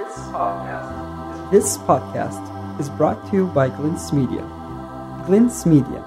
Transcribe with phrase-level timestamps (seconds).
[0.00, 4.40] This podcast, this podcast is brought to you by Glints Media.
[5.26, 6.02] Glints Media,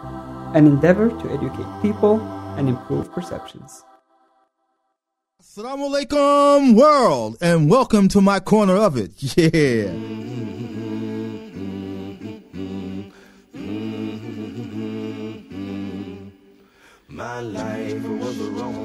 [0.55, 2.19] an endeavor to educate people
[2.57, 3.85] and improve perceptions.
[5.39, 9.11] Assalamu alaikum, world, and welcome to my corner of it.
[9.37, 9.93] Yeah.
[17.09, 18.82] My life was wrong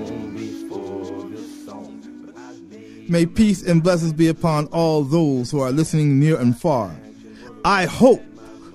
[3.10, 6.94] May peace and blessings be upon all those who are listening near and far.
[7.64, 8.22] I hope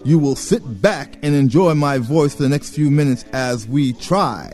[0.04, 3.94] you will sit back and enjoy my voice for the next few minutes as we
[3.94, 4.52] try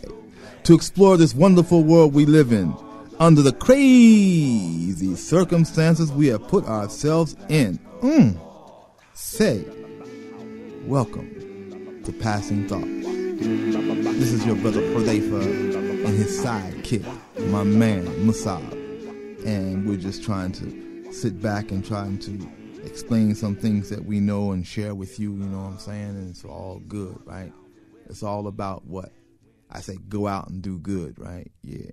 [0.64, 2.76] to explore this wonderful world we live in
[3.22, 7.80] under the crazy circumstances we have put ourselves in.
[8.02, 8.38] Mm.
[9.14, 9.64] Say,
[10.88, 12.86] welcome to Passing Thoughts.
[12.86, 17.06] This is your brother Hudayfa and his sidekick,
[17.50, 18.79] my man Musab.
[19.46, 22.50] And we're just trying to sit back and trying to
[22.84, 26.10] explain some things that we know and share with you, you know what I'm saying?
[26.10, 27.52] And it's all good, right?
[28.10, 29.12] It's all about what?
[29.70, 31.52] I say go out and do good, right?
[31.64, 31.92] Yeah.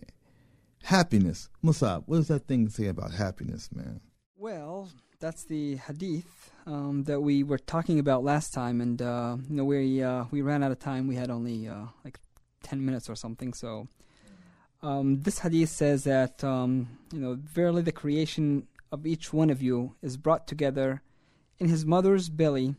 [0.83, 1.48] Happiness.
[1.65, 4.01] Musab, what does that thing say about happiness, man?
[4.37, 4.89] Well,
[5.21, 9.65] that's the hadith um, that we were talking about last time, and uh, you know
[9.65, 11.06] we uh, we ran out of time.
[11.06, 12.19] We had only uh, like
[12.62, 13.53] ten minutes or something.
[13.53, 13.89] So
[14.87, 19.61] um, this hadith says that um, you know verily the creation of each one of
[19.61, 21.03] you is brought together
[21.59, 22.77] in his mother's belly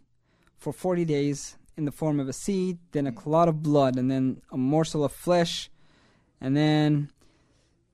[0.58, 4.09] for forty days in the form of a seed, then a clot of blood, and
[4.09, 5.69] then a morsel of flesh,
[6.39, 7.11] and then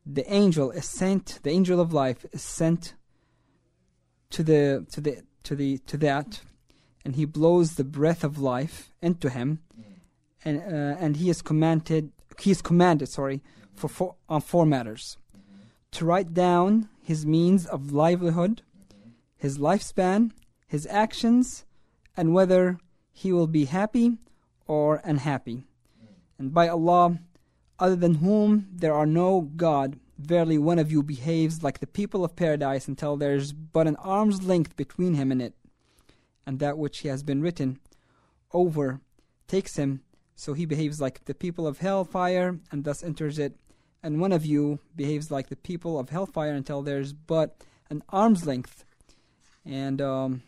[0.05, 1.39] the angel is sent.
[1.42, 2.94] The angel of life is sent
[4.30, 6.42] to the to the to the to that,
[7.03, 9.64] and he blows the breath of life into him,
[10.45, 13.42] and uh, and he is commanded he is commanded sorry
[13.76, 15.18] for four, on uh, four matters
[15.92, 18.62] to write down his means of livelihood,
[19.38, 20.32] his lifespan,
[20.68, 21.66] his actions,
[22.18, 22.78] and whether
[23.12, 24.18] he will be happy
[24.66, 25.64] or unhappy.
[26.39, 27.20] And by Allah,
[27.80, 32.23] other than whom there are no God, verily one of you behaves like the people
[32.23, 35.54] of paradise until there is but an arm's length between him and it.
[36.45, 37.80] And that which he has been written
[38.52, 39.00] over
[39.48, 40.02] takes him,
[40.36, 43.56] so he behaves like the people of hellfire and thus enters it.
[44.03, 48.45] And one of you behaves like the people of hellfire until there's but an arm's
[48.45, 48.83] length.
[49.65, 50.43] And um,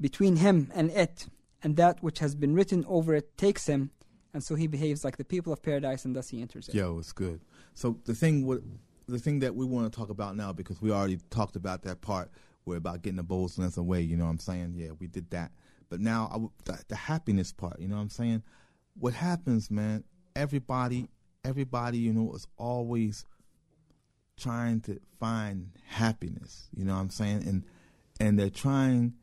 [0.00, 1.26] between him and it,
[1.62, 3.90] and that which has been written over it takes him,
[4.34, 6.74] and so he behaves like the people of paradise, and thus he enters it.
[6.74, 7.40] Yo, it's good.
[7.74, 8.60] So the thing, what
[9.08, 12.00] the thing that we want to talk about now, because we already talked about that
[12.00, 12.30] part,
[12.64, 14.00] where about getting the bowls length away.
[14.00, 14.74] You know what I'm saying?
[14.76, 15.52] Yeah, we did that.
[15.88, 17.80] But now I w the, the happiness part.
[17.80, 18.42] You know what I'm saying?
[18.98, 20.04] What happens, man?
[20.34, 21.08] Everybody,
[21.44, 23.24] everybody, you know, is always
[24.38, 26.68] trying to find happiness.
[26.74, 27.46] You know what I'm saying?
[27.46, 27.64] And
[28.20, 29.14] and they're trying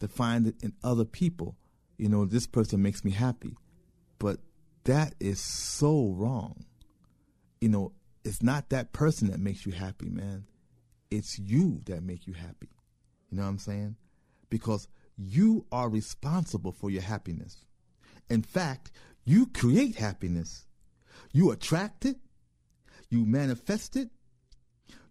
[0.00, 1.56] to find it in other people.
[1.96, 3.56] You know, this person makes me happy.
[4.18, 4.38] But
[4.84, 6.64] that is so wrong.
[7.60, 7.92] You know,
[8.24, 10.44] it's not that person that makes you happy, man.
[11.10, 12.68] It's you that make you happy.
[13.30, 13.96] You know what I'm saying?
[14.50, 17.64] Because you are responsible for your happiness.
[18.28, 18.90] In fact,
[19.24, 20.66] you create happiness.
[21.32, 22.16] You attract it.
[23.10, 24.10] You manifest it.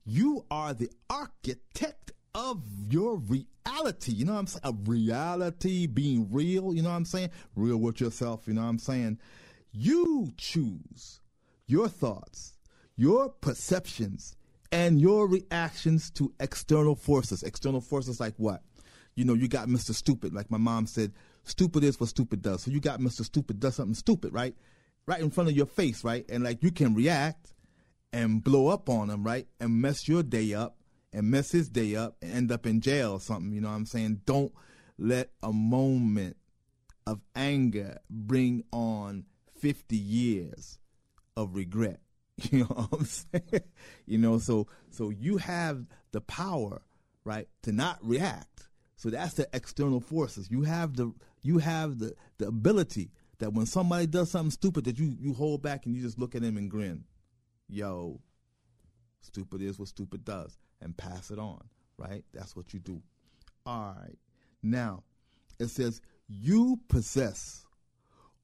[0.05, 4.11] You are the architect of your reality.
[4.11, 4.61] You know what I'm saying?
[4.63, 6.73] Of reality being real.
[6.73, 7.29] You know what I'm saying?
[7.55, 8.47] Real with yourself.
[8.47, 9.19] You know what I'm saying?
[9.71, 11.21] You choose
[11.67, 12.53] your thoughts,
[12.95, 14.35] your perceptions,
[14.71, 17.43] and your reactions to external forces.
[17.43, 18.63] External forces like what?
[19.15, 19.93] You know, you got Mr.
[19.93, 22.63] Stupid, like my mom said, stupid is what stupid does.
[22.63, 23.23] So you got Mr.
[23.23, 24.55] Stupid does something stupid, right?
[25.05, 26.25] Right in front of your face, right?
[26.29, 27.53] And like you can react
[28.13, 29.47] and blow up on him, right?
[29.59, 30.77] And mess your day up
[31.11, 33.51] and mess his day up and end up in jail or something.
[33.51, 34.21] You know what I'm saying?
[34.25, 34.53] Don't
[34.97, 36.37] let a moment
[37.05, 39.25] of anger bring on
[39.59, 40.79] 50 years
[41.35, 41.99] of regret.
[42.51, 43.63] You know what I'm saying?
[44.07, 46.81] You know, so so you have the power,
[47.23, 48.67] right, to not react.
[48.95, 50.49] So that's the external forces.
[50.49, 51.13] You have the
[51.43, 53.11] you have the the ability
[53.43, 56.33] that when somebody does something stupid that you you hold back and you just look
[56.33, 57.03] at him and grin.
[57.67, 58.21] Yo,
[59.19, 61.61] stupid is what stupid does and pass it on,
[61.97, 62.23] right?
[62.33, 63.01] That's what you do.
[63.65, 64.17] All right.
[64.61, 65.03] Now,
[65.59, 65.99] it says
[66.29, 67.67] you possess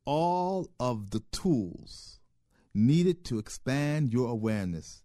[0.04, 2.20] all of the tools
[2.74, 5.04] needed to expand your awareness,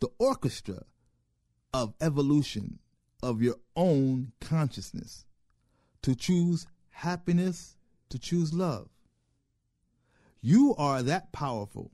[0.00, 0.82] the orchestra
[1.72, 2.80] of evolution
[3.22, 5.26] of your own consciousness,
[6.02, 7.76] to choose happiness,
[8.08, 8.88] to choose love.
[10.40, 11.90] You are that powerful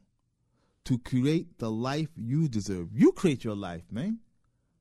[0.84, 2.88] to create the life you deserve.
[2.92, 4.18] You create your life, man.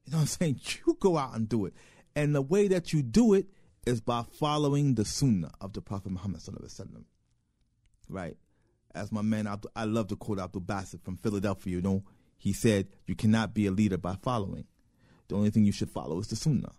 [0.06, 0.62] You know what I'm saying?
[0.86, 1.74] You go out and do it.
[2.16, 3.48] And the way that you do it
[3.86, 6.42] is by following the sunnah of the Prophet Muhammad.
[8.10, 8.38] Right?
[8.94, 11.74] As my man, I love to quote Abdul Basit from Philadelphia.
[11.74, 12.04] You know,
[12.38, 14.66] he said, "You cannot be a leader by following.
[15.28, 16.74] The only thing you should follow is the sunnah."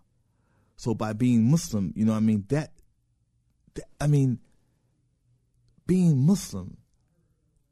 [0.77, 2.71] So by being Muslim, you know, what I mean that,
[3.73, 4.39] that I mean,
[5.87, 6.77] being Muslim.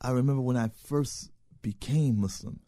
[0.01, 1.31] I remember when I first
[1.61, 2.59] became Muslim,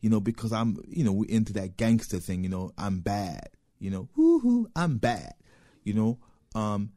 [0.00, 3.90] you know, because I'm, you know, into that gangster thing, you know, I'm bad, you
[3.90, 5.34] know, whoo I'm bad,
[5.82, 6.18] you know,
[6.54, 6.92] um,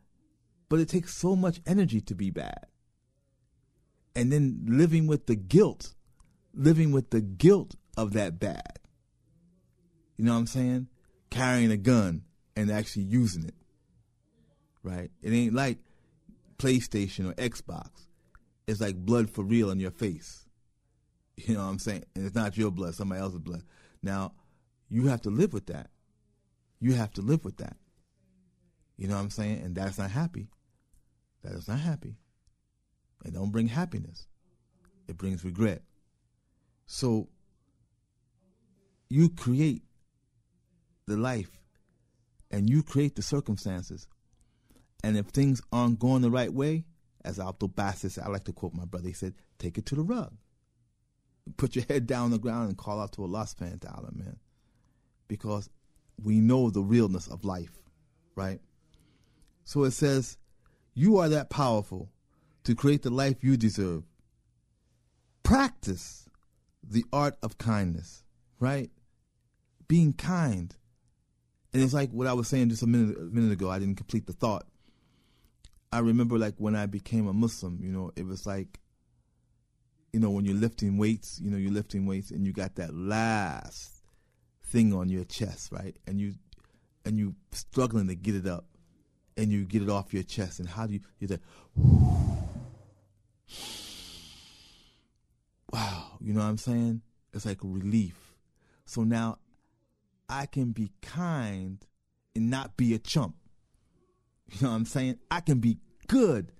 [0.70, 2.68] but it takes so much energy to be bad.
[4.16, 5.94] And then living with the guilt,
[6.54, 8.80] living with the guilt of that bad.
[10.18, 10.88] You know what I'm saying?
[11.30, 12.24] Carrying a gun
[12.56, 13.56] and actually using it.
[14.84, 15.10] Right?
[15.22, 15.78] It ain't like
[16.60, 17.90] PlayStation or Xbox.
[18.68, 20.46] It's like blood for real in your face.
[21.38, 22.04] You know what I'm saying?
[22.16, 23.64] And it's not your blood, somebody else's blood.
[24.04, 24.34] Now,
[24.90, 25.90] you have to live with that.
[26.82, 27.78] You have to live with that.
[28.98, 29.62] You know what I'm saying?
[29.64, 30.50] And that's not happy.
[31.44, 32.18] That is not happy.
[33.24, 34.28] It don't bring happiness.
[35.08, 35.82] It brings regret.
[36.86, 37.30] So
[39.10, 39.84] you create
[41.08, 41.52] the life
[42.52, 44.08] and you create the circumstances.
[45.04, 46.86] And if things aren't going the right way,
[47.24, 50.04] as Abdul said, I like to quote my brother, he said, take it to the
[50.04, 50.34] rug.
[51.58, 54.10] Put your head down on the ground and call out to Allah subhanahu wa ta'ala,
[54.14, 54.38] man.
[55.28, 55.70] Because
[56.24, 57.80] we know the realness of life,
[58.36, 58.60] right?
[59.64, 60.38] So it says,
[60.94, 62.10] you are that powerful
[62.64, 64.04] to create the life you deserve.
[65.44, 66.30] Practice
[66.84, 68.24] the art of kindness,
[68.60, 68.90] right?
[69.88, 70.76] Being kind.
[71.74, 73.70] And it's like what I was saying just a minute a minute ago.
[73.70, 74.68] I didn't complete the thought.
[75.92, 78.80] I remember like when I became a Muslim, you know, it was like
[80.14, 82.94] you know, when you're lifting weights, you know, you're lifting weights and you got that
[82.94, 84.04] last
[84.64, 85.96] thing on your chest, right?
[86.08, 86.34] And you
[87.06, 88.66] and you struggling to get it up
[89.38, 91.42] and you get it off your chest and how do you you're like
[95.72, 97.02] wow, you know what I'm saying?
[97.34, 98.36] It's like relief.
[98.86, 99.38] So now
[100.28, 101.86] I can be kind
[102.36, 103.36] and not be a chump.
[104.52, 105.20] You know what I'm saying?
[105.30, 106.52] I can be good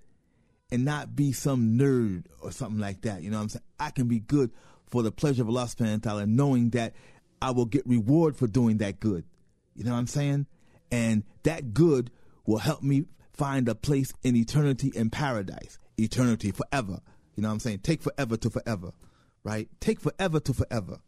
[0.70, 3.22] and not be some nerd or something like that.
[3.22, 3.64] You know what I'm saying?
[3.78, 4.52] I can be good
[4.88, 6.94] for the pleasure of Allah subhanahu wa ta'ala, knowing that
[7.42, 9.24] I will get reward for doing that good.
[9.74, 10.46] You know what I'm saying?
[10.90, 12.10] And that good
[12.46, 15.78] will help me find a place in eternity in paradise.
[15.96, 17.00] Eternity forever.
[17.36, 17.78] You know what I'm saying?
[17.80, 18.92] Take forever to forever.
[19.42, 19.68] Right?
[19.80, 20.98] Take forever to forever.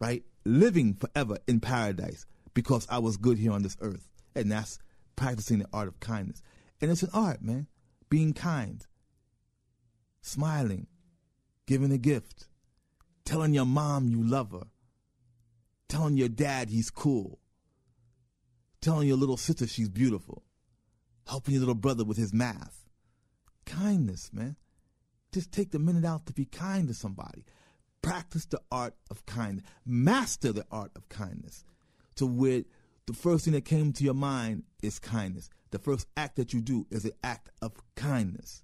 [0.00, 0.22] Right?
[0.44, 2.24] Living forever in paradise
[2.54, 4.08] because I was good here on this earth.
[4.34, 4.78] And that's
[5.18, 6.40] practicing the art of kindness.
[6.80, 7.66] And it's an art, man.
[8.08, 8.86] Being kind,
[10.22, 10.86] smiling,
[11.66, 12.46] giving a gift,
[13.24, 14.68] telling your mom you love her,
[15.88, 17.40] telling your dad he's cool,
[18.80, 20.44] telling your little sister she's beautiful,
[21.26, 22.86] helping your little brother with his math.
[23.66, 24.56] Kindness, man.
[25.32, 27.44] Just take the minute out to be kind to somebody.
[28.00, 29.66] Practice the art of kindness.
[29.84, 31.64] Master the art of kindness
[32.14, 32.62] to where
[33.08, 35.48] the first thing that came to your mind is kindness.
[35.70, 38.62] The first act that you do is an act of kindness.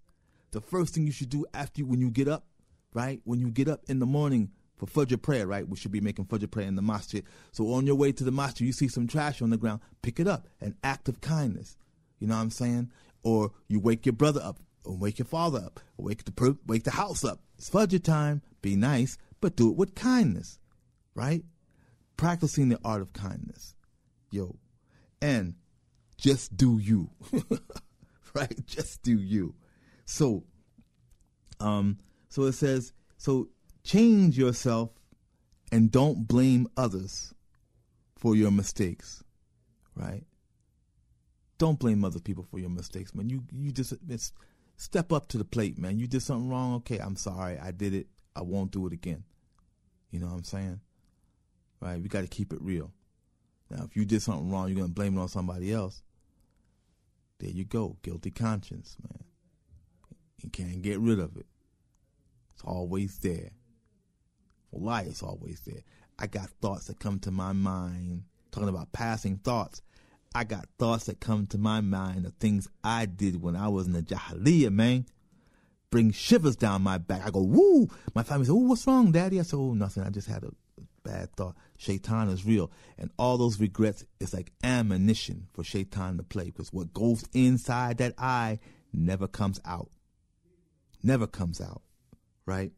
[0.50, 2.44] The first thing you should do after you, when you get up,
[2.92, 3.22] right?
[3.24, 5.66] When you get up in the morning for Fajr prayer, right?
[5.66, 7.24] We should be making Fajr prayer in the masjid.
[7.52, 10.20] So on your way to the masjid, you see some trash on the ground, pick
[10.20, 10.46] it up.
[10.60, 11.78] An act of kindness.
[12.18, 12.90] You know what I'm saying?
[13.22, 16.84] Or you wake your brother up, or wake your father up, or wake the wake
[16.84, 17.40] the house up.
[17.56, 18.42] It's Fajr time.
[18.60, 20.58] Be nice, but do it with kindness,
[21.14, 21.42] right?
[22.18, 23.73] Practicing the art of kindness,
[24.34, 24.56] yo,
[25.22, 25.54] and
[26.16, 27.10] just do you,
[28.34, 28.66] right?
[28.66, 29.54] Just do you.
[30.04, 30.44] So,
[31.60, 31.98] um,
[32.28, 33.48] so it says, so
[33.84, 34.90] change yourself
[35.72, 37.32] and don't blame others
[38.16, 39.22] for your mistakes,
[39.94, 40.24] right?
[41.58, 43.30] Don't blame other people for your mistakes, man.
[43.30, 43.94] You you just
[44.76, 45.98] step up to the plate, man.
[45.98, 46.74] You did something wrong.
[46.74, 47.58] Okay, I'm sorry.
[47.58, 48.08] I did it.
[48.34, 49.22] I won't do it again.
[50.10, 50.80] You know what I'm saying?
[51.80, 52.02] Right?
[52.02, 52.92] We got to keep it real.
[53.70, 56.02] Now, if you did something wrong, you're gonna blame it on somebody else.
[57.38, 59.24] There you go, guilty conscience, man.
[60.42, 61.46] You can't get rid of it.
[62.52, 63.50] It's always there.
[64.70, 65.82] Why it's always there.
[66.18, 68.24] I got thoughts that come to my mind.
[68.50, 69.82] Talking about passing thoughts.
[70.34, 73.86] I got thoughts that come to my mind of things I did when I was
[73.86, 75.06] in the Jahiliyyah, man.
[75.90, 77.24] Bring shivers down my back.
[77.24, 77.88] I go, woo!
[78.14, 79.38] My family says, oh, what's wrong, daddy?
[79.38, 80.02] I said, oh, nothing.
[80.02, 80.50] I just had a
[81.04, 81.56] bad thought.
[81.76, 82.70] Shaitan is real.
[82.98, 87.98] And all those regrets is like ammunition for Shaitan to play because what goes inside
[87.98, 88.58] that eye
[88.92, 89.90] never comes out.
[91.02, 91.82] Never comes out,
[92.46, 92.72] right?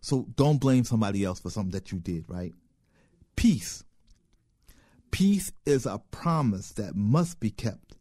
[0.00, 2.52] So don't blame somebody else for something that you did, right?
[3.36, 3.84] Peace.
[5.10, 7.96] Peace is a promise that must be kept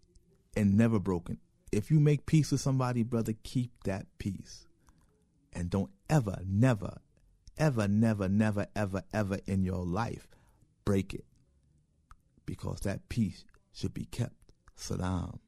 [0.55, 1.39] and never broken.
[1.72, 4.67] If you make peace with somebody, brother, keep that peace.
[5.53, 7.00] And don't ever, never,
[7.57, 10.27] ever, never, never, ever, ever in your life
[10.85, 11.25] break it.
[12.45, 13.43] Because that peace
[13.74, 14.35] should be kept.
[14.75, 15.39] Salam.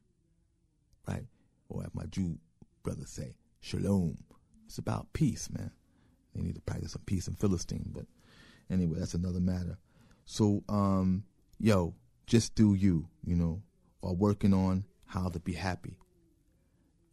[1.07, 1.25] Right?
[1.69, 2.37] Or as my Jew
[2.83, 4.17] brothers say, shalom.
[4.65, 5.71] It's about peace, man.
[6.33, 8.05] They need to practice some peace in Philistine, but
[8.69, 9.77] anyway, that's another matter.
[10.25, 11.23] So, um,
[11.59, 11.95] yo,
[12.25, 13.61] just do you, you know,
[14.01, 15.97] while working on how to be happy.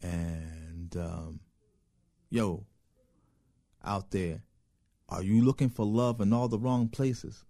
[0.03, 1.41] And um,
[2.29, 2.67] yo,
[3.85, 4.43] out there,
[5.09, 7.45] are you looking for love in all the wrong places?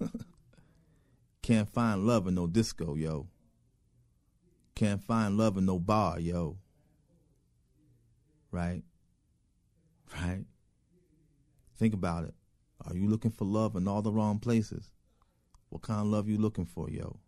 [1.42, 3.28] Can't find love in no disco, yo.
[4.74, 6.58] Can't find love in no bar, yo.
[8.50, 8.82] Right?
[10.14, 10.44] Right?
[11.78, 12.34] Think about it.
[12.86, 14.90] Are you looking for love in all the wrong places?
[15.68, 17.20] What kind of love you looking for, yo?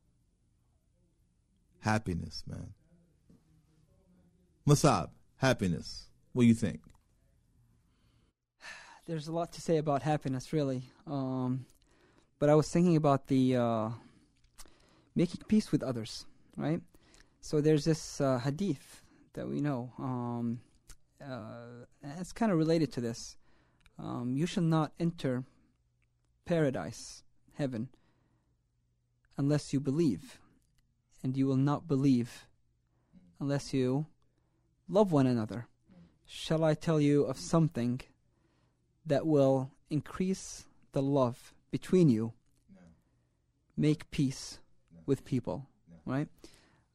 [1.80, 2.74] Happiness, man.
[4.66, 6.08] Musab, happiness.
[6.32, 6.80] What do you think?
[9.04, 10.84] There's a lot to say about happiness, really.
[11.08, 11.66] Um,
[12.38, 13.88] but I was thinking about the uh,
[15.16, 16.24] making peace with others,
[16.56, 16.80] right?
[17.40, 19.92] So there's this uh, hadith that we know.
[19.98, 20.60] Um,
[21.20, 21.84] uh,
[22.20, 23.36] it's kind of related to this.
[23.98, 25.42] Um, you shall not enter
[26.44, 27.88] paradise, heaven,
[29.36, 30.38] unless you believe,
[31.24, 32.46] and you will not believe
[33.40, 34.06] unless you
[34.88, 35.66] love one another.
[36.24, 38.00] Shall I tell you of something
[39.06, 42.32] that will increase the love between you?
[43.76, 44.58] Make peace
[45.06, 45.66] with people,
[46.04, 46.28] right?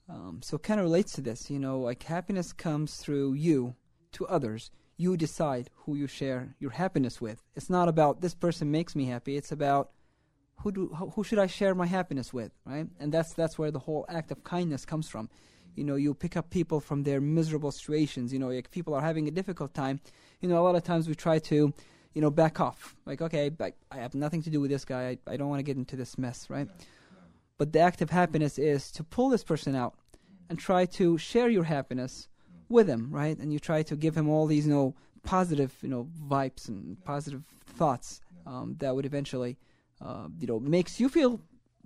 [0.09, 3.75] Um, so it kind of relates to this, you know, like happiness comes through you
[4.13, 4.71] to others.
[4.95, 7.43] You decide who you share your happiness with.
[7.55, 9.35] It's not about this person makes me happy.
[9.35, 9.91] It's about
[10.61, 12.87] who do who who should I share my happiness with, right?
[12.99, 15.29] And that's that's where the whole act of kindness comes from.
[15.75, 18.33] You know, you pick up people from their miserable situations.
[18.33, 19.99] You know, like people are having a difficult time.
[20.41, 21.73] You know, a lot of times we try to,
[22.13, 22.95] you know, back off.
[23.05, 25.17] Like, okay, I, I have nothing to do with this guy.
[25.27, 26.67] I, I don't want to get into this mess, right?
[27.57, 29.95] But the act of happiness is to pull this person out
[30.49, 32.27] and try to share your happiness
[32.69, 33.37] with him, right?
[33.37, 37.03] And you try to give him all these, you know, positive, you know, vibes and
[37.03, 39.57] positive thoughts um, that would eventually,
[40.01, 41.39] uh, you know, makes you feel.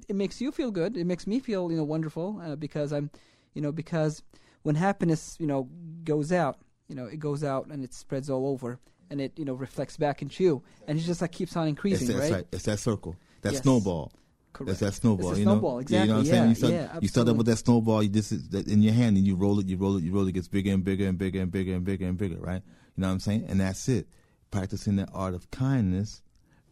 [0.10, 0.98] It makes you feel good.
[0.98, 3.12] It makes me feel, you know, wonderful uh, because I'm,
[3.54, 4.24] you know, because
[4.64, 5.70] when happiness, you know,
[6.04, 8.80] goes out, you know, it goes out and it spreads all over
[9.12, 12.10] and it, you know, reflects back into you, and it just like keeps on increasing,
[12.10, 12.48] it's, that's right?
[12.52, 13.16] It's that circle.
[13.42, 13.62] That Yes.
[13.62, 14.12] snowball.
[14.54, 14.68] Correct.
[14.68, 15.30] That's that snowball.
[15.30, 15.52] It's a you know?
[15.54, 16.50] snowball, Yeah, you know what I'm exactly, saying?
[16.50, 18.04] you start, yeah, you start up with that snowball.
[18.04, 20.26] You just that in your hand, and you roll it, you roll it, you roll
[20.26, 20.30] it.
[20.30, 22.38] It gets bigger and bigger and bigger and bigger and bigger and bigger.
[22.38, 22.62] Right?
[22.96, 23.46] You know what I'm saying?
[23.48, 24.08] And that's it.
[24.50, 26.22] Practicing the art of kindness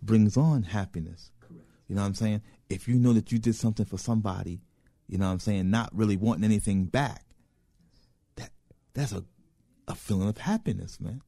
[0.01, 1.31] brings on happiness.
[1.41, 1.63] Correct.
[1.87, 2.41] You know what I'm saying?
[2.69, 4.61] If you know that you did something for somebody,
[5.07, 7.25] you know what I'm saying, not really wanting anything back,
[8.35, 8.51] that
[8.93, 9.23] that's a
[9.87, 11.21] a feeling of happiness, man.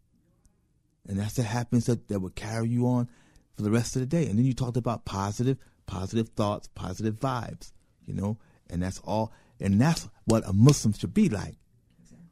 [1.07, 3.09] And that's the happiness that, that would carry you on
[3.55, 4.27] for the rest of the day.
[4.27, 7.71] And then you talked about positive, positive thoughts, positive vibes,
[8.05, 8.37] you know,
[8.69, 9.33] and that's all.
[9.59, 11.55] And that's what a Muslim should be like.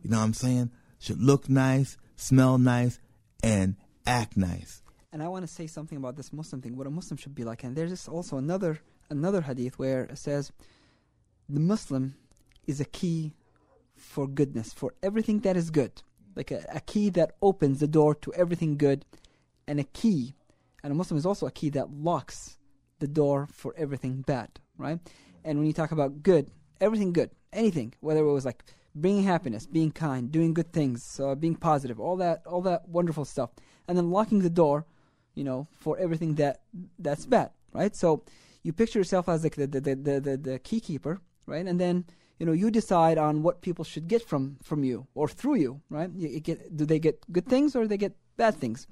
[0.02, 0.72] You know what I'm saying?
[1.00, 3.00] Should look nice, smell nice,
[3.44, 4.82] and act nice.
[5.12, 7.44] And I want to say something about this Muslim thing, what a Muslim should be
[7.44, 7.64] like.
[7.64, 10.52] And there's also another another hadith where it says
[11.48, 12.16] the Muslim
[12.68, 13.34] is a key
[13.96, 16.04] for goodness, for everything that is good.
[16.36, 19.06] Like a, a key that opens the door to everything good,
[19.68, 20.36] and a key,
[20.84, 22.58] and a Muslim is also a key that locks
[23.00, 25.00] the door for everything bad, right?
[25.44, 26.50] And when you talk about good,
[26.82, 28.64] everything good, anything, whether it was like
[28.96, 33.26] bringing happiness, being kind, doing good things, uh, being positive, all that, all that wonderful
[33.26, 33.52] stuff,
[33.88, 34.86] and then locking the door,
[35.36, 36.62] you know, for everything that
[36.98, 37.96] that's bad, right?
[37.96, 38.24] So
[38.64, 41.66] you picture yourself as like the the the the, the, the key keeper, right?
[41.66, 42.06] And then
[42.39, 45.81] you know you decide on what people should get from from you or through you,
[45.89, 46.10] right?
[46.15, 48.88] You, get do they get good things or they get bad things,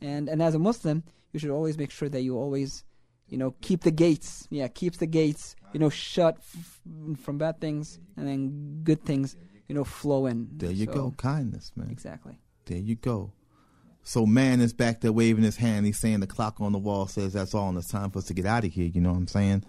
[0.00, 1.02] and and as a Muslim,
[1.32, 2.84] you should always make sure that you always
[3.28, 6.80] you know keep the gates, yeah, keeps the gates, you know, shut f-
[7.22, 9.36] from bad things, and then good things,
[9.68, 10.48] you know, flow in.
[10.56, 11.10] There you So- go.
[11.16, 11.90] Kindness, man.
[11.90, 12.38] Exactly.
[12.66, 13.32] There you go.
[14.02, 15.84] So man is back there waving his hand.
[15.86, 18.24] He's saying the clock on the wall says that's all, and it's time for us
[18.26, 18.86] to get out of here.
[18.86, 19.64] You know what I'm saying?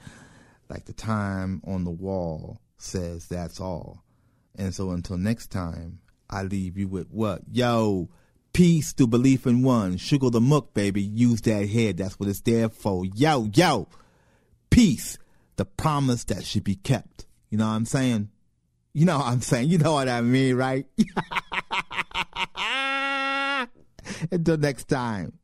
[0.70, 4.04] Like the time on the wall says that's all.
[4.56, 7.42] And so until next time, I leave you with what?
[7.52, 8.10] Yo,
[8.54, 9.98] peace to belief in one.
[9.98, 11.02] Sugar the muck, baby.
[11.02, 11.98] Use that head.
[11.98, 13.06] That's what it's there for.
[13.06, 13.88] Yo, yo.
[14.70, 15.18] Peace.
[15.58, 17.26] The promise that should be kept.
[17.50, 18.30] You know what I'm saying?
[18.94, 19.70] You know what I'm saying?
[19.70, 20.86] You know what I mean, right?
[24.32, 25.38] Until next time.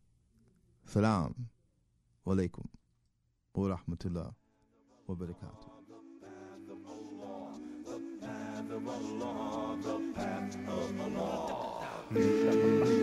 [0.86, 1.48] Salam.
[2.26, 2.66] Walaikum.
[3.54, 4.34] Wa rahmatullah.
[8.84, 9.02] What
[9.82, 10.98] better count to?
[12.16, 12.97] Islam